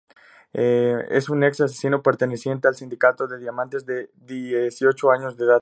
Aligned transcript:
Es 0.53 1.29
un 1.29 1.43
ex-asesino 1.43 2.01
perteneciente 2.01 2.67
al 2.67 2.75
Sindicato 2.75 3.27
de 3.27 3.37
Diamantes, 3.37 3.85
de 3.85 4.09
dieciocho 4.15 5.11
años 5.11 5.37
de 5.37 5.43
edad. 5.45 5.49